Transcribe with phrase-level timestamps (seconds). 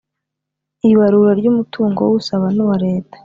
[0.89, 3.17] ibarura ry umutungo w usaba n uwa leta